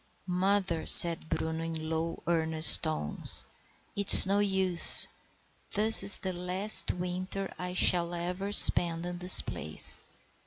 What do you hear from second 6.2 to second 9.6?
last winter I shall ever spend in this